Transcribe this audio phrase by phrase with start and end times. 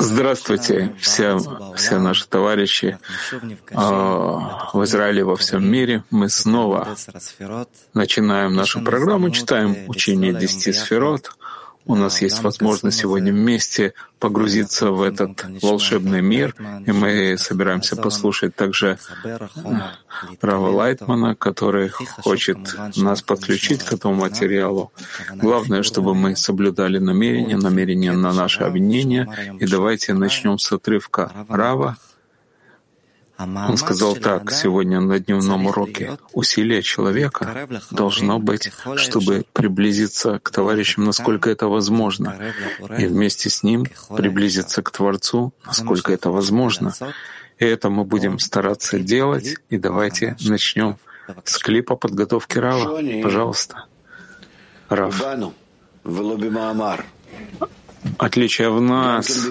[0.00, 1.38] Здравствуйте, все,
[1.76, 2.98] все наши товарищи
[3.72, 6.02] а, в Израиле во всем мире.
[6.10, 6.96] Мы снова
[7.94, 11.30] начинаем нашу программу, читаем учение десяти сферот.
[11.86, 16.54] У нас есть возможность сегодня вместе погрузиться в этот волшебный мир,
[16.84, 19.38] и мы собираемся послушать также э,
[20.40, 22.58] Рава Лайтмана, который хочет
[22.96, 24.92] нас подключить к этому материалу.
[25.34, 29.28] Главное, чтобы мы соблюдали намерения, намерения на наше обвинение.
[29.60, 31.96] И давайте начнем с отрывка Рава,
[33.38, 36.18] он сказал так сегодня на дневном уроке.
[36.32, 42.38] Усилие человека должно быть, чтобы приблизиться к товарищам, насколько это возможно,
[42.98, 43.86] и вместе с ним
[44.16, 46.94] приблизиться к Творцу, насколько это возможно.
[47.58, 49.56] И это мы будем стараться делать.
[49.70, 50.96] И давайте начнем
[51.44, 53.00] с клипа подготовки Рава.
[53.22, 53.84] Пожалуйста.
[54.88, 55.22] Рав.
[58.18, 59.48] Отличие в нас,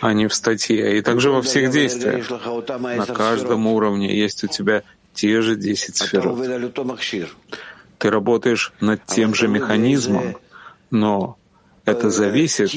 [0.00, 0.98] а не в статье.
[0.98, 2.30] И также во всех действиях.
[2.70, 4.82] На каждом уровне есть у тебя
[5.14, 6.28] те же 10 сфер.
[7.98, 10.36] Ты работаешь над тем же механизмом,
[10.90, 11.38] но
[11.84, 12.70] это зависит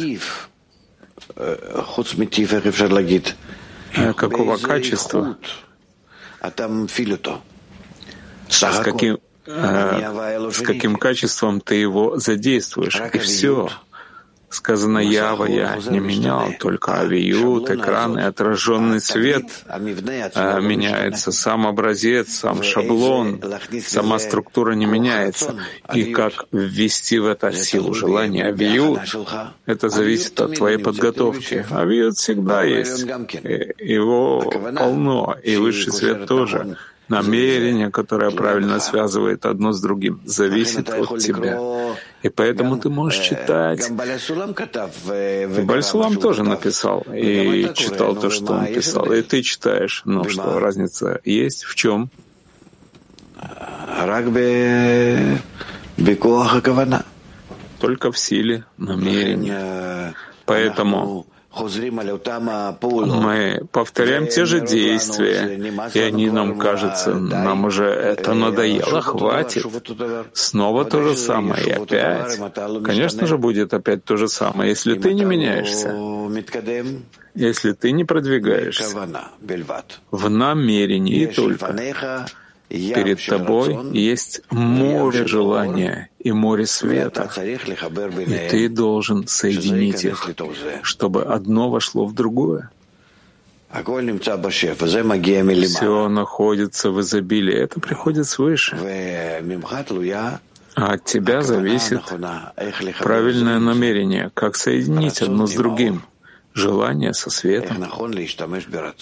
[4.16, 5.38] какого качества,
[8.49, 13.02] с каким, э, с каким качеством ты его задействуешь.
[13.14, 13.69] И все.
[14.52, 19.45] Сказано «Ява» я не менял, только авиют, экран и отраженный свет
[20.61, 23.42] меняется, сам образец, сам шаблон,
[23.86, 25.55] сама структура не меняется.
[25.94, 29.02] И как ввести в это силу желания авиют,
[29.67, 31.66] это зависит от твоей подготовки.
[31.70, 33.05] Авиют всегда есть,
[33.80, 34.42] его
[34.75, 36.75] полно, и высший свет тоже.
[37.09, 41.59] намерение, которое правильно связывает одно с другим, зависит от тебя.
[42.22, 43.89] И поэтому ты можешь читать.
[43.89, 49.11] И Бальсулам тоже написал и читал то, что он писал.
[49.11, 50.02] И ты читаешь.
[50.06, 51.64] Ну что, разница есть?
[51.64, 52.10] В чем?
[57.80, 60.14] Только в силе намерения.
[60.45, 61.26] Поэтому
[61.59, 65.59] мы повторяем те же действия,
[65.93, 69.65] и они нам кажутся, нам уже это надоело, хватит.
[70.33, 72.39] Снова то же самое, и опять.
[72.83, 75.93] Конечно же, будет опять то же самое, если ты не меняешься,
[77.36, 78.98] если ты не продвигаешься.
[80.11, 82.25] В намерении только.
[82.69, 90.30] Перед тобой есть море желания и море света, и ты должен соединить их,
[90.83, 92.69] чтобы одно вошло в другое.
[95.65, 98.77] Все находится в изобилии, это приходит свыше.
[100.75, 102.01] А от тебя зависит
[102.99, 106.03] правильное намерение, как соединить одно с другим,
[106.53, 107.87] желание со светом,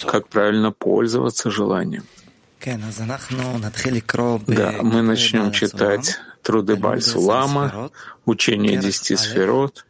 [0.06, 2.04] как правильно пользоваться желанием.
[4.56, 7.90] Да, мы начнем читать труды Бальсулама,
[8.24, 9.84] учение десяти сферот,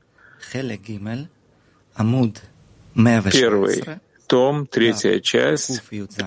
[3.32, 3.84] первый
[4.26, 5.82] том, третья часть,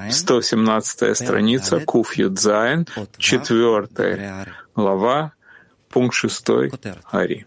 [0.10, 2.88] 117 страница, Куф Юдзайн,
[3.18, 5.34] четвертая глава,
[5.90, 6.72] пункт шестой,
[7.12, 7.46] Ари.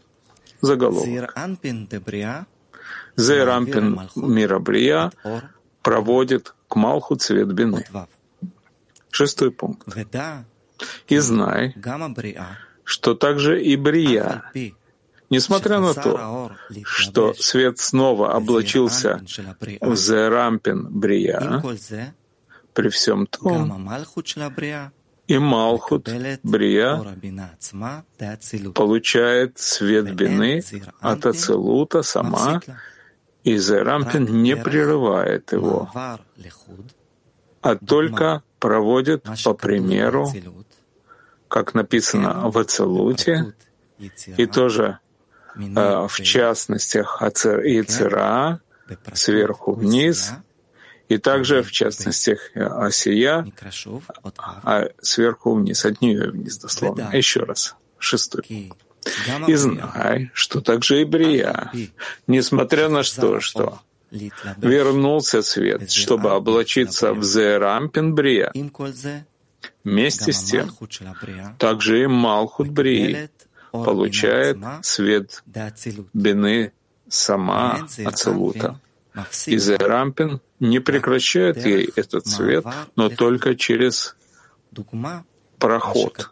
[0.61, 1.05] Заголовок.
[3.17, 5.11] Зейрампин Мирабрия
[5.83, 7.85] проводит к Малху цвет бины.
[9.15, 9.87] Шестой пункт.
[11.07, 11.73] И знай,
[12.83, 14.43] что также и Брия,
[15.31, 16.51] несмотря на то,
[16.83, 19.21] что свет снова облачился
[19.81, 21.63] в Зерампин Брия,
[22.73, 23.89] при всем том,
[25.29, 26.09] и Малхут
[26.43, 27.01] Брия
[28.75, 30.65] получает свет бины
[31.01, 32.61] от Ацелута сама,
[33.45, 35.89] и Зерампин не прерывает его,
[37.63, 40.33] а только проводит по примеру,
[41.49, 43.53] как написано в Ацелуте,
[44.39, 45.01] и тоже
[45.55, 48.63] э, в частностях Ицера,
[49.13, 50.33] сверху вниз,
[51.11, 53.47] и также в частностях Асия,
[54.43, 57.11] а сверху вниз, от нее вниз дословно.
[57.13, 58.73] Еще раз, шестой.
[59.47, 61.71] И знай, что также и Брия,
[62.27, 68.53] несмотря на что, что вернулся свет, чтобы облачиться в Зерампин Брия.
[69.83, 70.71] Вместе с тем,
[71.59, 73.31] также и Малхут Брии
[73.73, 75.43] получает свет
[76.13, 76.73] Бины
[77.09, 78.81] сама Ацелута.
[79.47, 82.65] И Зерампин не прекращает ей этот свет,
[82.97, 84.17] но только через
[85.65, 86.31] проход.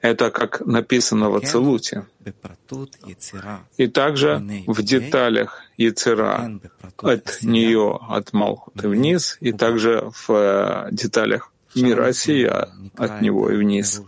[0.00, 2.06] Это как написано в Ацелуте.
[3.76, 6.60] И также в деталях Яцера,
[6.98, 13.56] от нее, от Малхута вниз, и также в э, деталях мира Осия, от него и
[13.56, 14.02] вниз.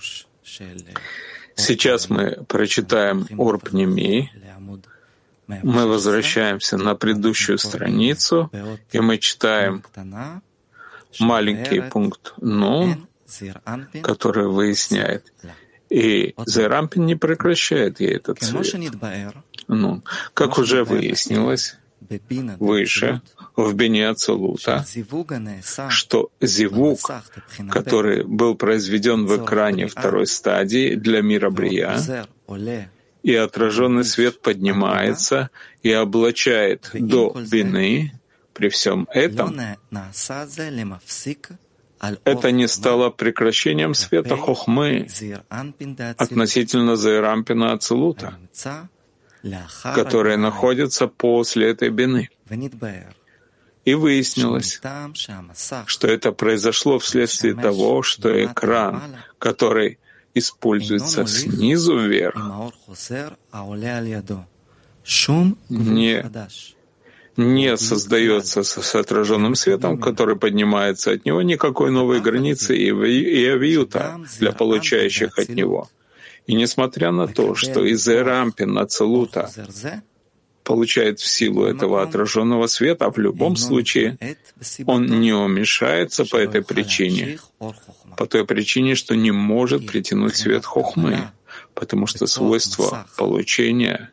[1.55, 4.31] Сейчас мы прочитаем Орпнеми,
[5.47, 8.51] мы возвращаемся на предыдущую страницу,
[8.93, 9.83] и мы читаем
[11.21, 13.08] маленький пункт «Нун»,
[14.03, 15.33] который выясняет.
[15.91, 18.67] И Зерампин не прекращает ей этот цвет.
[19.69, 20.03] Ну,
[20.35, 21.77] как уже выяснилось
[22.59, 23.23] выше,
[23.57, 24.85] в Бене Ацелута,
[25.89, 27.11] что зивук,
[27.71, 31.99] который был произведен в экране второй стадии для мира Брия,
[33.23, 35.51] и отраженный свет поднимается
[35.83, 38.13] и облачает до бины,
[38.55, 39.57] при всем этом
[42.25, 45.09] это не стало прекращением света хохмы
[46.17, 48.39] относительно Зайрампина Ацелута,
[49.83, 52.31] который находится после этой бины.
[53.85, 54.81] И выяснилось,
[55.87, 59.99] что это произошло вследствие того, что экран, который
[60.35, 62.37] используется снизу вверх,
[65.69, 66.23] не
[67.39, 72.91] не создается с отраженным светом, который поднимается от него, никакой новой границы и
[73.47, 75.89] авиюта для получающих от него.
[76.47, 79.51] И несмотря на то, что из Эрампин Ацелута
[80.65, 84.19] получает в силу этого отраженного света, в любом случае
[84.87, 87.39] он не уменьшается по этой причине,
[88.17, 91.31] по той причине, что не может притянуть свет хохмы
[91.75, 94.11] потому что свойство получения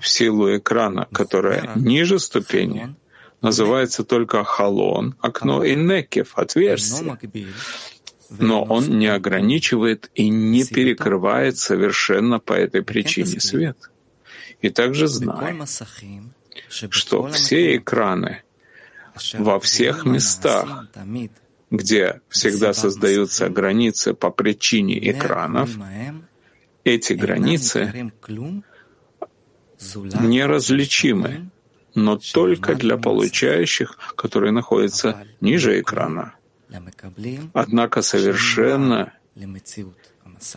[0.00, 2.94] в силу экрана, которое ниже ступени,
[3.40, 7.18] называется только халон, окно и некев, отверстие.
[8.30, 13.90] Но он не ограничивает и не перекрывает совершенно по этой причине свет.
[14.60, 15.64] И также знаем,
[16.68, 18.42] что все экраны
[19.34, 20.88] во всех местах,
[21.70, 25.70] где всегда создаются границы по причине экранов,
[26.84, 28.12] эти границы
[30.20, 31.50] неразличимы,
[31.94, 36.34] но только для получающих, которые находятся ниже экрана.
[37.52, 39.12] Однако совершенно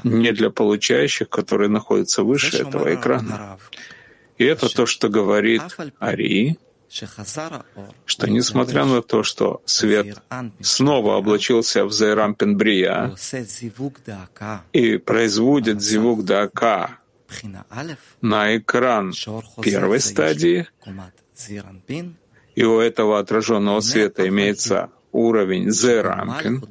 [0.04, 3.58] не для получающих, которые находятся выше этого экрана.
[4.38, 5.62] И это то, что говорит
[6.00, 6.58] Ари,
[8.06, 10.22] что несмотря на то, что свет
[10.60, 13.16] снова облачился в Зайрампин Брия
[14.74, 17.00] и производит зивук Дака
[18.22, 19.14] на экран
[19.62, 20.68] первой стадии,
[22.56, 26.62] и у этого отраженного света имеется уровень Зерампин,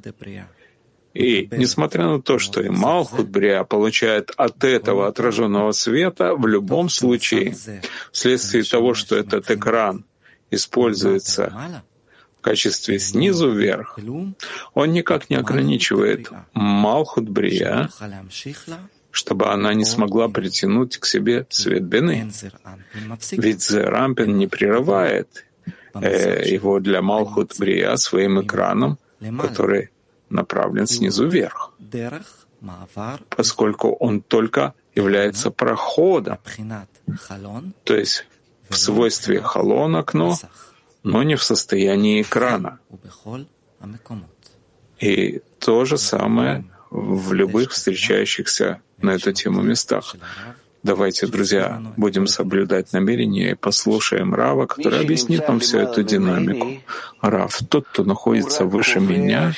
[1.14, 6.88] и несмотря на то, что и Малхут Брия получает от этого отраженного света, в любом
[6.88, 7.56] случае,
[8.12, 10.05] вследствие того, что этот экран
[10.50, 11.82] используется
[12.38, 13.99] в качестве снизу вверх,
[14.75, 17.91] он никак не ограничивает Малхут Брия,
[19.11, 22.31] чтобы она не смогла притянуть к себе свет Бены.
[23.32, 25.44] Ведь Зерампин не прерывает
[25.94, 28.99] э, его для Малхут Брия своим экраном,
[29.38, 29.91] который
[30.31, 31.73] направлен снизу вверх,
[33.37, 36.38] поскольку он только является проходом,
[37.85, 38.26] то есть
[38.70, 40.36] в свойстве халон окно,
[41.03, 42.79] но не в состоянии экрана.
[45.00, 50.17] И то же самое в любых встречающихся на эту тему местах.
[50.82, 56.81] Давайте, друзья, будем соблюдать намерение и послушаем Рава, который объяснит нам всю эту динамику.
[57.20, 59.53] Рав, тот, кто находится выше меня,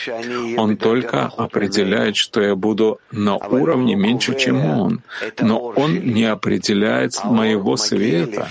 [0.57, 5.03] он только определяет, что я буду на уровне меньше, чем он.
[5.41, 8.49] Но он не определяет моего света.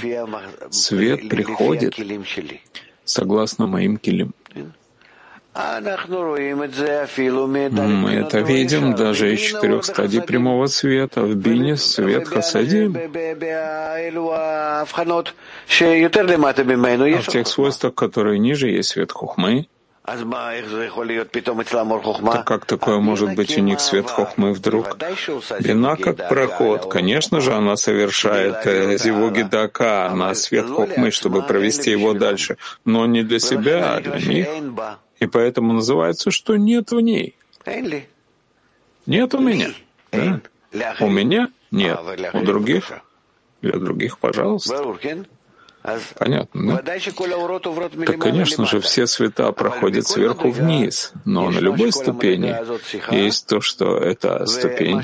[0.69, 1.95] Свет приходит
[3.03, 4.33] согласно моим килим.
[7.97, 11.23] Мы это видим даже из четырех стадий прямого света.
[11.23, 12.95] В бине свет хасадим.
[17.17, 19.67] А в тех свойствах, которые ниже, есть свет хухмы.
[22.33, 24.97] Так как такое может быть у них свет хохмы вдруг?
[25.59, 26.91] Бина как проход.
[26.91, 32.57] Конечно же, она совершает э, зивоги дака на свет хохмы, чтобы провести его дальше.
[32.83, 34.47] Но не для себя, а для них.
[35.19, 37.37] И поэтому называется, что нет в ней.
[39.05, 39.69] Нет у меня.
[40.11, 40.41] Да?
[40.99, 41.99] У меня нет.
[42.33, 42.91] У других?
[43.61, 44.83] Для других, пожалуйста.
[46.17, 46.99] Понятно, да?
[48.05, 52.55] Так, конечно же, все света проходят сверху вниз, но на любой ступени
[53.13, 55.01] есть то, что это ступень,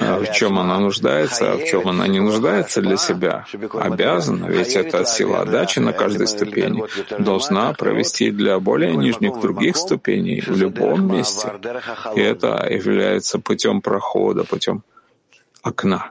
[0.00, 3.46] а в чем она нуждается, а в чем она не нуждается для себя.
[3.72, 6.82] Обязана, ведь это сила отдачи на каждой ступени,
[7.22, 11.52] должна провести для более нижних других ступеней в любом месте.
[12.16, 14.82] И это является путем прохода, путем
[15.62, 16.10] окна.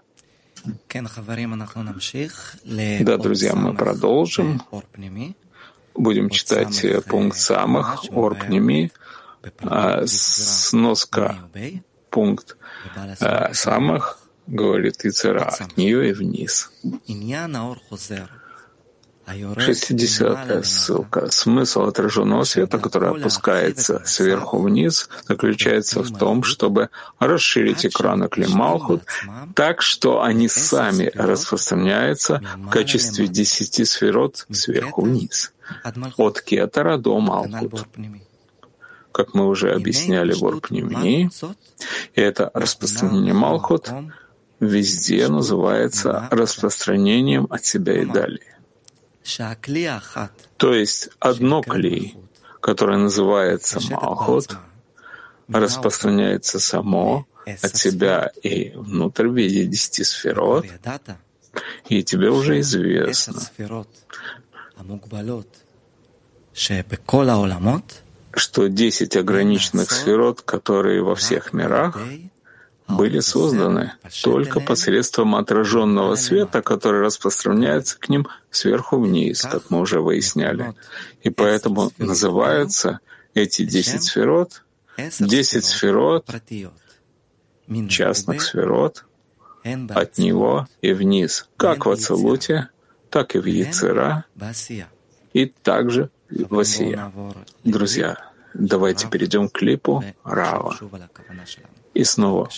[3.01, 4.62] Да, друзья, мы продолжим.
[5.94, 8.91] Будем читать пункт самых, орпними,
[9.60, 11.38] а, сноска
[12.10, 12.58] пункт
[13.20, 16.72] а, самых, говорит Ицера, от нее и вниз.
[19.27, 21.31] 60 ссылка.
[21.31, 29.03] Смысл отраженного света, который опускается сверху вниз, заключается в том, чтобы расширить экраны Клималхут
[29.55, 35.53] так, что они сами распространяются в качестве десяти сферот сверху вниз,
[36.17, 37.85] от кетера до Малхут.
[39.11, 41.29] Как мы уже объясняли в Орпневнии,
[42.15, 43.89] и это распространение Малхут.
[44.59, 48.50] везде называется распространением от себя и далее.
[50.57, 52.17] То есть одно клей,
[52.61, 54.57] которое называется Малхот,
[55.47, 57.27] распространяется само
[57.61, 60.65] от себя и внутрь в виде десяти сферот,
[61.89, 63.41] и тебе уже известно,
[68.33, 71.97] что десять ограниченных сферот, которые во всех мирах,
[72.98, 73.93] были созданы
[74.24, 80.74] только посредством отраженного света, который распространяется к ним сверху вниз, как мы уже выясняли.
[81.24, 83.00] И поэтому называются
[83.33, 84.63] эти десять сферот
[85.19, 86.27] десять сферот
[87.89, 89.05] частных сферот
[89.63, 92.69] от него и вниз, как в Ацелуте,
[93.10, 94.25] так и в Яцера,
[95.33, 97.12] и также в Асия.
[97.63, 98.17] Друзья,
[98.53, 100.77] давайте перейдем к клипу Рава.
[101.93, 102.50] И снова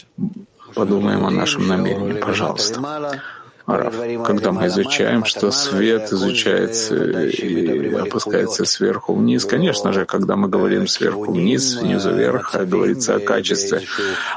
[0.76, 3.20] подумаем о нашем намерении, пожалуйста.
[3.66, 10.88] Когда мы изучаем, что свет изучается и опускается сверху вниз, конечно же, когда мы говорим
[10.88, 13.82] сверху вниз, снизу вверх, говорится о качестве,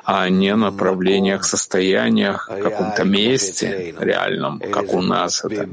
[0.05, 5.67] а не направлениях, состояниях, каком-то месте реальном, как у нас это.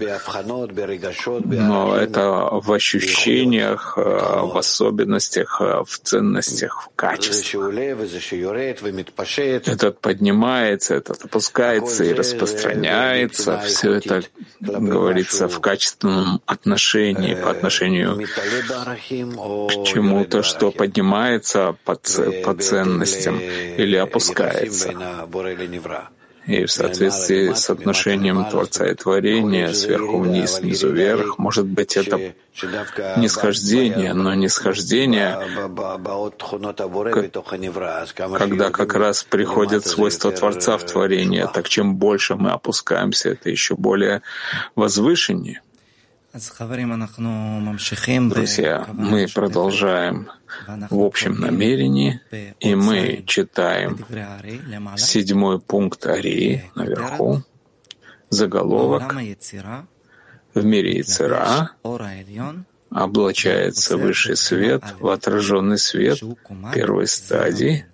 [1.46, 7.72] Но это в ощущениях, в особенностях, в ценностях, в качествах.
[9.38, 14.24] Этот поднимается, этот опускается и распространяется, говорится, все это
[14.60, 21.96] говорится в качественном отношении по отношению к чему-то, что поднимается по,
[22.44, 24.94] по ценностям или опускается.
[26.46, 32.34] И в соответствии с отношением Творца и Творения, сверху вниз, снизу вверх, может быть, это
[33.18, 35.40] нисхождение, но нисхождение,
[38.38, 43.76] когда как раз приходят свойства Творца в творение, так чем больше мы опускаемся, это еще
[43.76, 44.22] более
[44.76, 45.62] возвышеннее.
[48.30, 50.30] Друзья, мы продолжаем
[50.68, 52.22] в общем намерении,
[52.60, 53.98] и мы читаем
[54.98, 57.42] седьмой пункт Арии наверху,
[58.30, 59.16] заголовок.
[60.54, 61.72] «В мире Яцера
[62.92, 66.20] облачается высший свет в отраженный свет
[66.74, 67.86] первой стадии,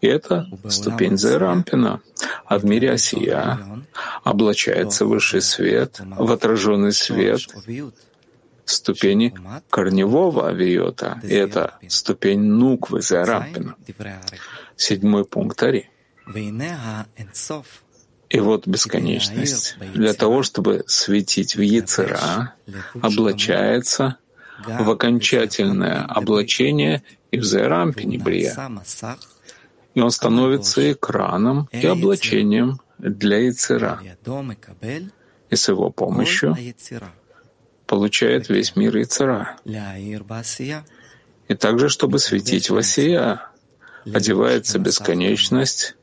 [0.00, 2.00] и это ступень Зерампина.
[2.46, 3.58] А в мире Осия
[4.22, 7.40] облачается высший свет в отраженный свет
[8.64, 9.34] ступени
[9.70, 11.20] корневого авиота.
[11.22, 13.76] И это ступень Нуквы Зерампина.
[14.76, 15.90] Седьмой пункт Ари.
[18.30, 19.76] И вот бесконечность.
[19.94, 22.54] Для того, чтобы светить в Яцера,
[23.00, 24.16] облачается
[24.66, 28.56] в окончательное облачение и в Зерампине Брия
[29.94, 34.00] и он становится экраном и облачением для Яцера.
[35.50, 36.56] И с его помощью
[37.86, 39.56] получает весь мир Яцера.
[41.48, 43.42] И также, чтобы светить в Асия,
[44.12, 45.96] одевается бесконечность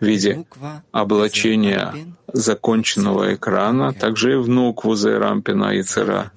[0.00, 0.44] в виде
[0.92, 1.94] облачения
[2.32, 6.32] законченного экрана, также и в нукву Зайрампина Яцера.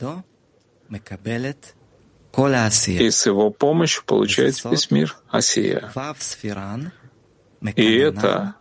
[3.06, 5.92] И с его помощью получает весь мир Асия.
[7.76, 8.56] И это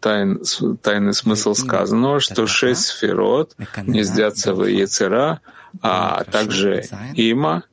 [0.00, 0.42] тайн,
[0.82, 5.40] тайный смысл сказанного, что шесть сферот гнездятся в Яцера,
[5.80, 7.64] а также има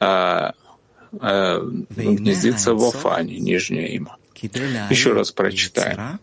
[0.00, 0.54] а,
[1.20, 4.16] а, гнездится в Офане, нижняя има.
[4.90, 6.18] Еще раз прочитаем.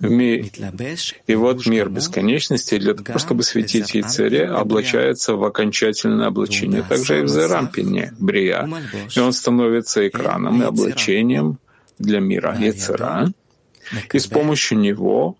[0.00, 7.22] И вот мир бесконечности для того, чтобы светить Яцере, облачается в окончательное облачение, также и
[7.22, 8.68] в Зерампине, Брия.
[9.14, 11.58] И он становится экраном и облачением
[12.00, 13.32] для мира Яцера,
[14.12, 15.36] и с помощью него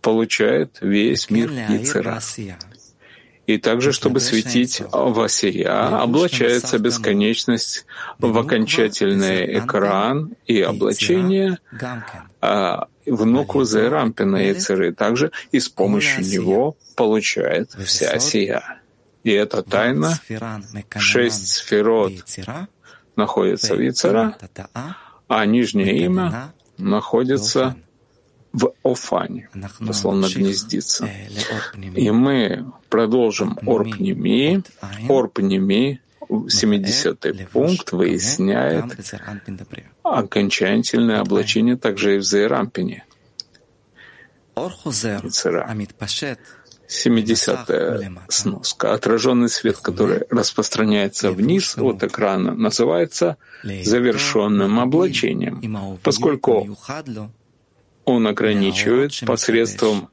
[0.00, 2.20] получает весь мир Яцера.
[3.46, 7.84] И также, чтобы светить в Асия, облачается бесконечность
[8.18, 11.58] в окончательный экран и облачение
[12.40, 14.92] а, внуку Зерампина Яцеры.
[14.92, 18.62] Также и с помощью него получает вся Асия.
[19.24, 20.20] И эта тайна,
[20.96, 22.12] шесть сферот
[23.16, 24.36] находится в Яцера,
[25.30, 27.76] а нижнее имя находится
[28.52, 31.08] в Офане, дословно гнездится.
[31.94, 34.64] И мы продолжим Орпними.
[35.08, 38.86] Орпними, 70-й пункт, выясняет
[40.02, 43.04] окончательное облачение также и в Зейрампине.
[46.90, 48.92] 70-я сноска.
[48.92, 56.76] Отраженный свет, который распространяется вниз от экрана, называется завершенным облачением, поскольку
[58.04, 60.08] он ограничивает посредством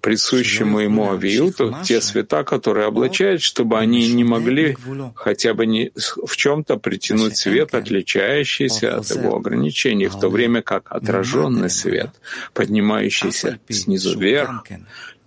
[0.00, 4.76] присущему ему авиюту те света, которые облачает, чтобы они не могли
[5.14, 5.90] хотя бы не
[6.24, 12.10] в чем-то притянуть свет, отличающийся от его ограничений, в то время как отраженный свет,
[12.54, 14.64] поднимающийся снизу вверх,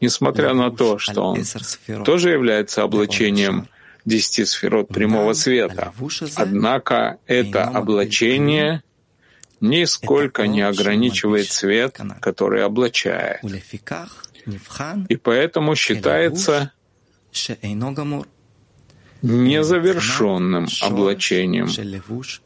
[0.01, 1.43] несмотря на то, что он
[2.03, 3.67] тоже является облачением
[4.03, 5.93] десяти сферот прямого света.
[6.35, 8.83] Однако это облачение
[9.59, 13.41] нисколько не ограничивает свет, который облачает.
[15.07, 16.71] И поэтому считается
[19.21, 21.69] незавершенным облачением,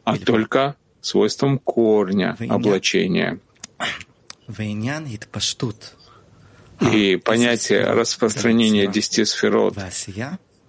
[0.03, 3.39] а только свойством корня облачения.
[6.82, 9.77] И понятие распространения десяти сферот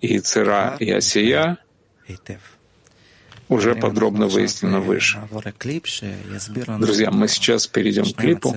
[0.00, 1.58] и цера и осия
[3.48, 5.20] уже подробно выяснено выше.
[6.80, 8.54] Друзья, мы сейчас перейдем к клипу,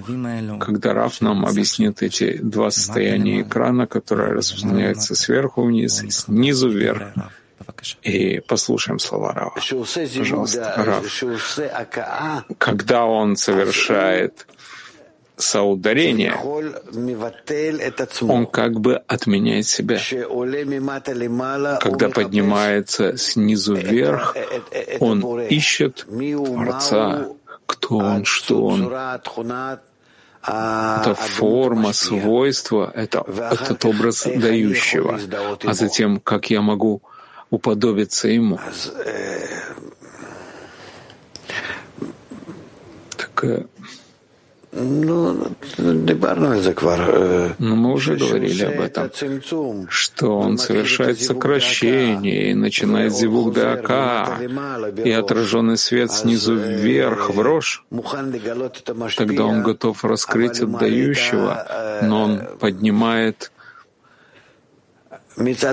[0.60, 7.14] когда Раф нам объяснит эти два состояния экрана, которые распространяются сверху вниз и снизу вверх.
[8.02, 9.54] И послушаем слова Рава.
[10.18, 11.06] Пожалуйста, Рав.
[12.58, 14.48] Когда он совершает
[15.40, 16.36] соударение,
[18.22, 19.98] он как бы отменяет себя.
[21.80, 24.36] Когда поднимается снизу вверх,
[25.00, 27.28] он ищет Творца,
[27.66, 28.94] кто он, что он.
[30.42, 35.20] Это форма, свойство, это этот образ дающего.
[35.64, 37.02] А затем, как я могу
[37.50, 38.60] уподобиться ему.
[43.18, 43.44] Так
[47.58, 49.10] но мы уже говорили об этом,
[49.90, 54.40] что он совершает сокращение и начинает зивук дака,
[55.04, 57.84] и отраженный свет снизу вверх в рожь,
[59.18, 63.52] тогда он готов раскрыть отдающего, но он поднимает
[65.36, 65.64] с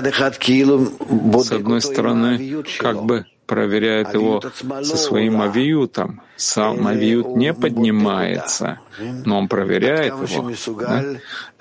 [1.51, 4.41] одной стороны, как бы проверяет его
[4.83, 6.21] со своим авиютом.
[6.35, 8.79] Сам авиют не поднимается,
[9.25, 11.03] но он проверяет его, да?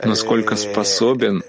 [0.05, 1.43] насколько способен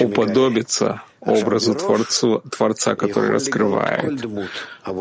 [0.00, 4.20] уподобиться образу Творцу, Творца, который раскрывает.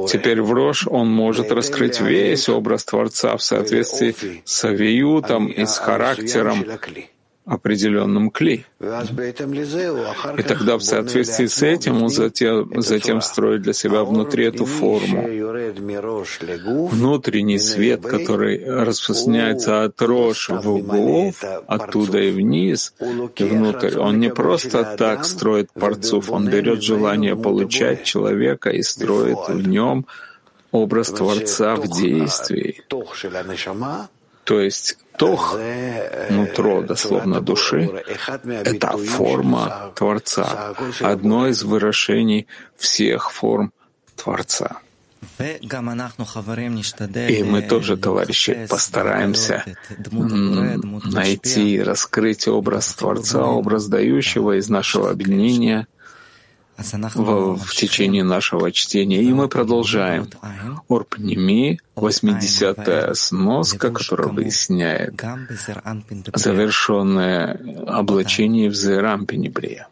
[0.09, 5.77] Теперь в Рош он может раскрыть весь образ Творца в соответствии с авиютом и с
[5.77, 6.65] характером
[7.51, 8.65] определенном кли.
[8.79, 15.27] И тогда в соответствии с этим он затем, затем строит для себя внутри эту форму.
[16.87, 22.93] Внутренний свет, который распространяется от рож в углов, оттуда и вниз,
[23.35, 29.49] и внутрь, он не просто так строит парцов, он берет желание получать человека и строит
[29.49, 30.05] в нем
[30.71, 32.81] образ Творца в действии.
[34.51, 35.57] То есть тох,
[36.29, 37.89] нутро, дословно души,
[38.45, 43.71] это форма Творца, одно из выражений всех форм
[44.17, 44.79] Творца.
[45.39, 49.63] И мы тоже, товарищи, постараемся
[51.05, 55.87] найти раскрыть образ Творца, образ дающего из нашего объединения—
[57.15, 59.21] в, в течение нашего чтения.
[59.21, 60.27] И мы продолжаем.
[60.89, 65.21] Орпними, 80-я сноска, которая выясняет
[66.33, 69.87] завершенное облачение в Зерампинебрия.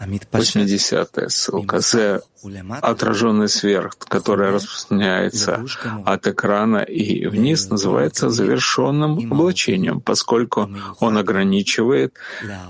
[0.00, 1.80] 80-я ссылка.
[1.80, 2.22] З—
[2.80, 5.64] отраженный сверх, который распространяется
[6.06, 12.14] от экрана и вниз, называется завершенным облачением, поскольку он ограничивает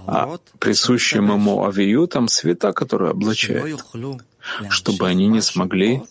[0.07, 3.85] а, присущим ему авиютам света, которые облачает,
[4.69, 6.03] чтобы они не смогли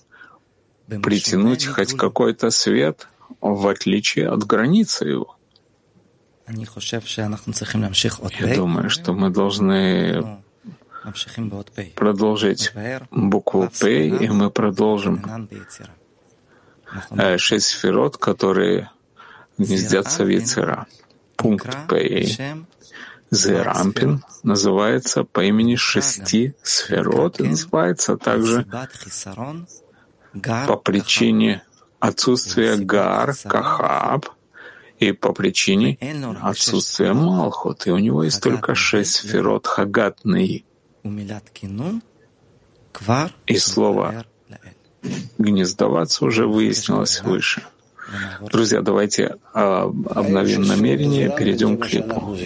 [0.87, 3.07] притянуть хоть какой-то свет,
[3.41, 5.35] в отличие от границы его.
[8.39, 10.41] Я думаю, что мы должны
[11.95, 12.73] продолжить
[13.11, 15.47] букву П, и мы продолжим.
[17.11, 18.89] Э, шесть сферот, которые
[19.57, 20.87] гнездятся в Яцера.
[21.35, 22.57] Пункт П.
[23.31, 28.65] Зерампин называется по имени шести сферот и называется также
[30.67, 31.63] по причине
[31.99, 34.29] отсутствия Гар, Кахаб,
[34.99, 35.97] и по причине
[36.41, 37.87] отсутствия Малхут.
[37.87, 40.65] И у него есть только шесть сферот Хагатный.
[43.47, 44.25] И слово
[45.37, 47.63] «гнездоваться» уже выяснилось выше.
[48.51, 52.37] Друзья, давайте а, обновим намерение, перейдем к клипу.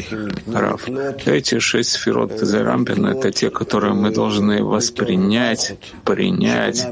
[0.52, 0.88] Раф,
[1.26, 6.86] эти шесть сферот Зерампина— это те, которые мы должны воспринять, принять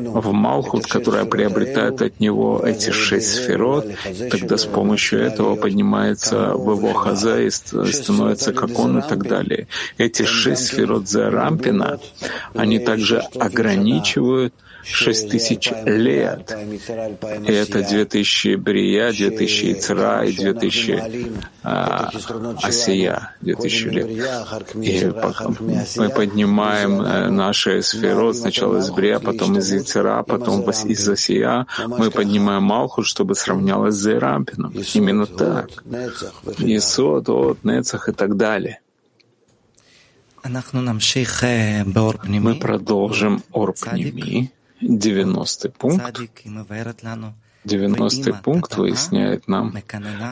[0.00, 3.86] в Малхут, которая приобретает от него эти шесть сферот,
[4.30, 9.68] тогда с помощью этого поднимается в его хаза и становится как он и так далее.
[9.96, 11.98] Эти шесть сферот Зерампина,
[12.54, 16.56] они также ограничивают шесть тысяч лет.
[17.46, 21.02] И это две тысячи Брия, две тысячи Ицра и две тысячи
[21.62, 22.10] а,
[22.62, 24.08] Асия, две тысячи лет.
[24.74, 25.12] И
[25.98, 31.66] мы поднимаем э, наши сферот сначала из Брия, потом из Ицра, потом из Асия.
[31.86, 34.72] Мы поднимаем Малхут, чтобы сравнялось с Зейрампином.
[34.94, 35.70] Именно так.
[36.58, 38.80] Исот, от, Нецах и так далее.
[42.40, 44.52] Мы продолжим Орпними.
[44.80, 46.20] 90 пункт.
[47.64, 49.76] 90 пункт выясняет нам,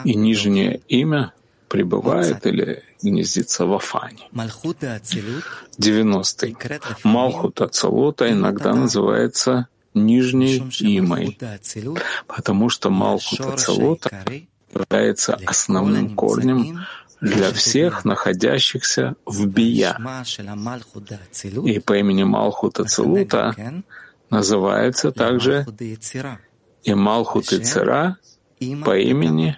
[0.05, 1.33] и нижнее имя
[1.67, 4.29] пребывает или гнездится в Афане.
[5.77, 6.47] 90.
[7.03, 11.37] Малхут Ацалута иногда называется нижней имой,
[12.27, 14.23] потому что Малхут Ацалута
[14.73, 16.85] является основным корнем
[17.21, 19.97] для всех находящихся в Бия.
[21.65, 23.55] И по имени Малхута Целута
[24.29, 25.65] называется также
[26.83, 28.17] и Малхут и Цера
[28.83, 29.57] по имени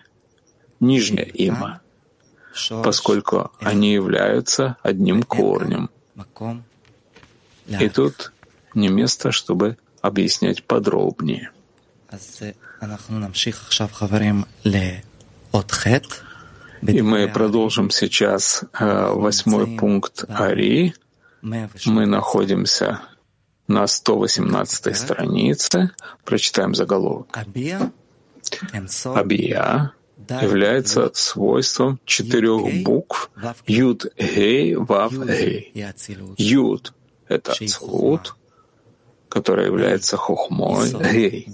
[0.79, 1.81] Нижняя Има,
[2.83, 5.89] поскольку они являются одним корнем.
[7.67, 8.31] И тут
[8.73, 11.51] не место, чтобы объяснять подробнее.
[16.81, 20.95] И мы продолжим сейчас э, восьмой пункт Ари.
[21.41, 23.01] Мы находимся
[23.69, 25.91] на 118 странице,
[26.25, 27.27] прочитаем заголовок.
[29.05, 29.93] Абия
[30.41, 33.31] является свойством четырех букв.
[33.67, 35.71] Юд Гей Вав Гей.
[36.37, 36.93] Юд—
[37.27, 38.35] это Цлут,
[39.29, 40.91] который является Хохмой.
[41.13, 41.47] Гей.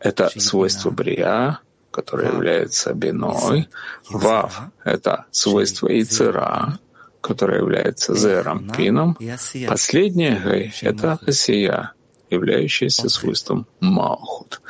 [0.00, 1.60] Это свойство Брия,
[1.92, 3.68] которое является Биной.
[4.10, 6.78] Вав— это свойство Ицера,
[7.26, 9.18] которая является зером, пином.
[9.66, 11.92] Последняя гай— это осия,
[12.30, 14.60] являющаяся свойством Малхут.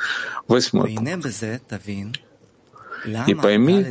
[0.47, 1.27] Восьмой пункт.
[3.27, 3.85] И пойми,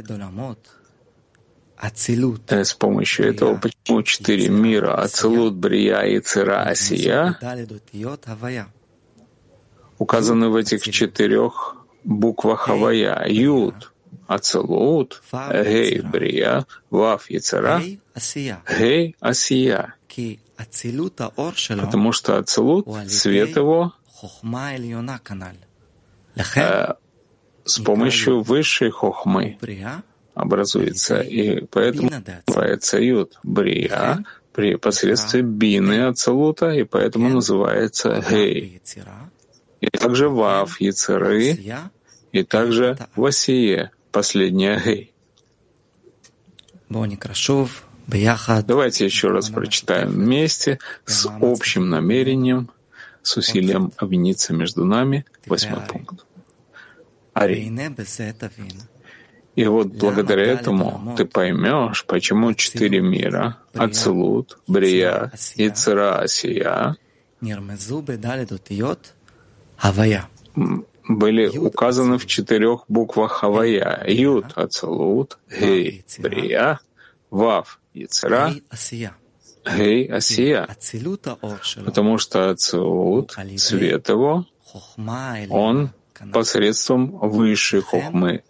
[2.49, 7.39] э, с помощью этого, почему четыре мира— Ацелут, Брия и Цира, Осия—
[9.99, 13.27] указаны в этих четырех буквах Хавая.
[13.29, 13.93] Юд—
[14.27, 17.81] Ацелут, Гей Брия, Вав Яцера,
[18.79, 19.95] Гей Асия.
[21.85, 23.93] Потому что Ацелут, свет его,
[26.57, 26.95] э,
[27.65, 29.59] с помощью высшей хохмы
[30.35, 32.11] образуется, и поэтому
[32.47, 34.25] называется Юд Брия
[34.55, 38.81] при посредстве бины Ацелута, и поэтому называется Гей.
[39.81, 41.59] И также Вав Яцеры,
[42.33, 45.13] и также Васие, последняя гей.
[48.07, 52.71] Давайте еще раз прочитаем вместе с общим намерением,
[53.23, 55.25] с усилием объединиться между нами.
[55.47, 56.25] Восьмой пункт.
[57.35, 57.71] Ари.
[59.57, 66.97] И вот благодаря этому ты поймешь, почему четыре мира— Ацелут, Брия, Ицера, Асия.
[71.09, 74.05] были указаны в четырех буквах Хавая.
[74.09, 76.81] Юд— Ацелут, Гей— Брия,
[77.31, 78.55] Вав— Яцера,
[79.65, 80.69] Гей Асия,
[81.85, 84.47] потому что Ацилут, цвет его,
[85.51, 85.91] он
[86.33, 88.43] посредством высшей хохмы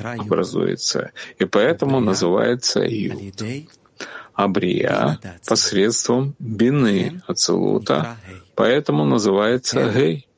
[0.00, 3.42] образуется, и поэтому называется Юд.
[4.34, 8.16] Абрия посредством бины Ацилута,
[8.54, 10.28] поэтому называется Гей.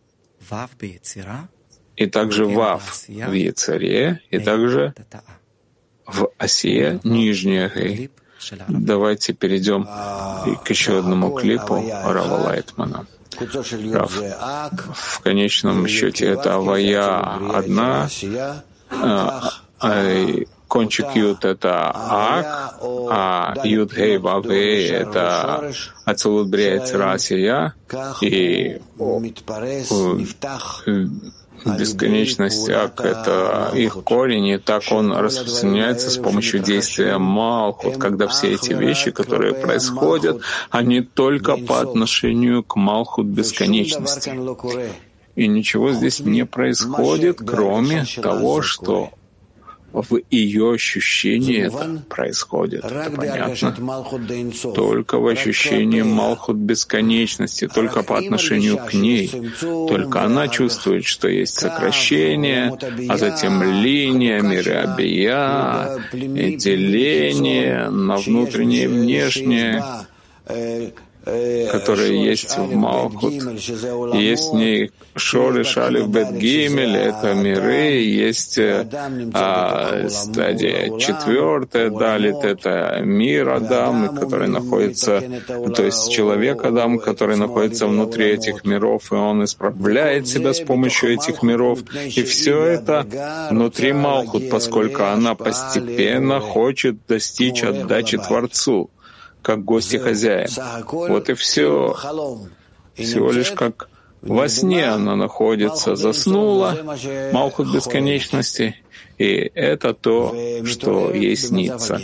[1.97, 4.95] И также Вав в Яцаре, и также
[6.09, 8.11] в Осия нижняя Гей.
[8.69, 13.07] Давайте перейдем к еще одному клипу Рава Лайтмана.
[13.93, 14.13] Рав.
[14.95, 18.09] В конечном счете это Авая одна,
[18.91, 20.25] а, а,
[20.67, 25.71] кончик Ют— это Ак, а Ют Гей Вав это
[26.05, 27.75] Ацелут Брия Цирасия,
[28.21, 28.81] и
[31.77, 38.53] бесконечность Ак— это их корень, и так он распространяется с помощью действия Малхут, когда все
[38.53, 44.33] эти вещи, которые происходят, они только по отношению к Малхут бесконечности.
[45.37, 49.11] И ничего здесь не происходит, кроме того, что
[50.03, 52.85] в ее ощущении это происходит.
[52.85, 54.05] Это понятно.
[54.75, 59.31] Только в ощущении Малхут бесконечности, только по отношению к ней.
[59.61, 62.77] Только она чувствует, что есть сокращение,
[63.09, 69.85] а затем линия, мирабия, деление на внутреннее и внешнее
[71.71, 73.35] которые есть в Малхут.
[74.15, 83.01] Есть в ней Шоры, Шалив, Бет Гимель, это миры, есть а, стадия четвертая, Далит, это
[83.03, 85.23] мир Адам, который находится,
[85.75, 91.15] то есть человек Адам, который находится внутри этих миров, и он исправляет себя с помощью
[91.15, 91.81] этих миров.
[92.17, 93.07] И все это
[93.51, 98.91] внутри Малхут, поскольку она постепенно хочет достичь отдачи Творцу
[99.49, 100.51] как гости хозяин.
[100.85, 101.97] Вот и все.
[102.95, 103.89] Всего лишь как
[104.21, 106.77] во сне она находится, заснула,
[107.33, 108.75] Малхут бесконечности,
[109.17, 111.99] и это то, что ей снится,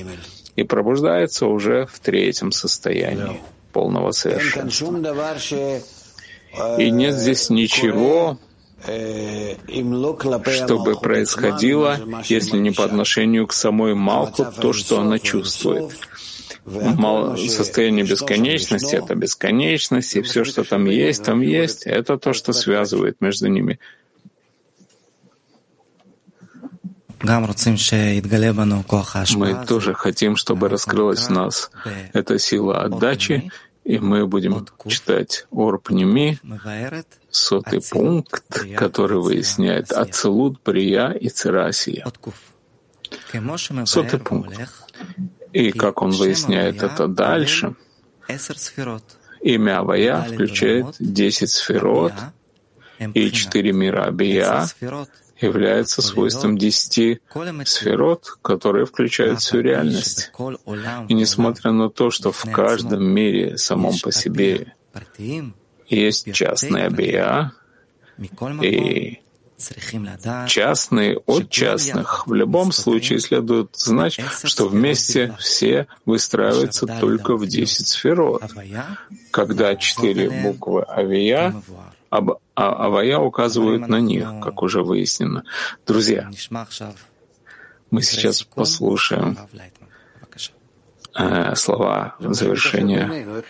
[0.57, 3.43] и пробуждается уже в третьем состоянии
[3.75, 4.97] полного совершенства.
[6.79, 8.39] И нет здесь ничего,
[10.47, 15.95] чтобы происходило, если не по отношению к самой Малхут, то, что она чувствует
[17.49, 23.21] состояние бесконечности— это бесконечность, и все, что там есть, там есть, это то, что связывает
[23.21, 23.79] между ними.
[29.39, 31.71] Мы тоже хотим, чтобы раскрылась в нас
[32.13, 33.51] эта сила отдачи,
[33.85, 36.39] и мы будем читать Орпними,
[37.31, 42.07] сотый пункт, который выясняет Ацелут, Брия и Церасия.
[43.85, 44.59] Сотый пункт.
[45.55, 47.77] И как он выясняет это дальше,
[49.41, 52.13] имя Авая включает 10 сферот,
[52.99, 54.67] и четыре мира Абия
[55.41, 57.21] является свойством десяти
[57.67, 60.33] сферот, которые включают всю реальность.
[61.09, 64.75] И несмотря на то, что в каждом мире самом по себе
[65.89, 67.53] есть частная Абия,
[68.61, 69.21] и
[70.47, 72.27] частные от частных.
[72.27, 78.43] В любом случае следует знать, что вместе все выстраиваются только в 10 сферот.
[79.31, 81.55] Когда четыре буквы авия,
[82.11, 85.45] об, а, авая указывают на них, как уже выяснено.
[85.87, 86.31] Друзья,
[87.91, 89.37] мы сейчас послушаем
[91.17, 93.45] Э, слова завершения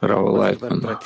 [0.00, 0.98] Рава Лайтмана.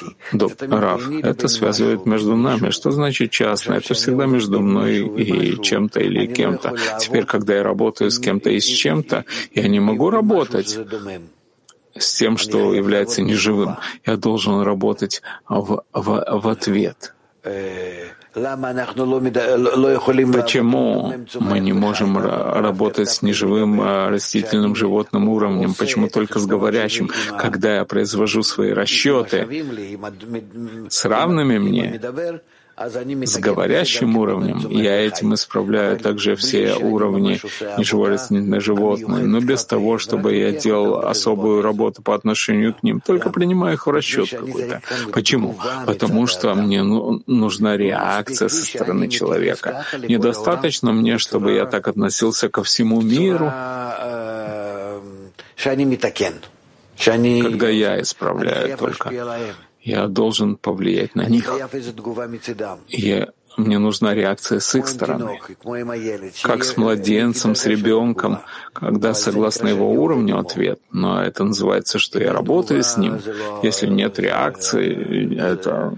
[0.60, 2.70] Рав, это связывает между нами.
[2.70, 3.74] Что значит частно?
[3.74, 6.74] Это всегда между мной и чем-то или кем-то.
[6.98, 10.78] Теперь, когда я работаю с кем-то и с чем-то, я не могу работать
[11.94, 13.76] с тем, что является неживым.
[14.06, 17.14] Я должен работать в, в, в ответ.
[20.42, 25.74] Почему мы не можем работать с неживым а, растительным животным уровнем?
[25.74, 27.10] Почему только с говорящим?
[27.38, 29.46] Когда я произвожу свои расчеты
[30.88, 32.00] с равными мне,
[32.78, 37.40] с говорящим уровнем, я этим исправляю также все уровни
[37.78, 43.30] неживорастительных животных, но без того, чтобы я делал особую работу по отношению к ним, только
[43.30, 44.80] принимаю их в расчет какой-то.
[45.12, 45.56] Почему?
[45.86, 49.84] Потому что мне ну, нужна реакция со стороны человека.
[50.08, 53.52] Недостаточно мне, чтобы я так относился ко всему миру,
[57.42, 59.10] когда я исправляю только
[59.82, 61.50] я должен повлиять на них.
[62.88, 65.40] Я мне нужна реакция с их стороны.
[66.42, 68.38] Как с младенцем, с ребенком,
[68.72, 73.20] когда согласно его уровню ответ, но это называется, что я работаю с ним.
[73.64, 75.92] Если нет реакции, это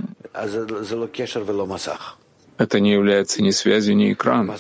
[2.57, 4.57] это не является ни связью, ни экраном.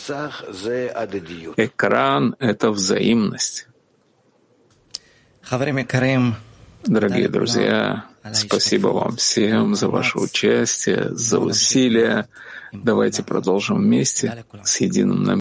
[1.56, 3.68] Экран— это взаимность.
[6.84, 12.28] Дорогие друзья, спасибо вам всем за ваше участие, за усилия.
[12.72, 15.38] Давайте продолжим вместе с единым намерением.